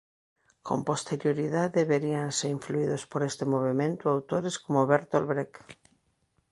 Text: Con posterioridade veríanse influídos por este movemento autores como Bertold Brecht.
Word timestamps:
Con 0.67 0.79
posterioridade 0.89 1.87
veríanse 1.93 2.45
influídos 2.57 3.03
por 3.11 3.21
este 3.29 3.43
movemento 3.53 4.03
autores 4.15 4.55
como 4.63 4.87
Bertold 4.91 5.27
Brecht. 5.31 5.57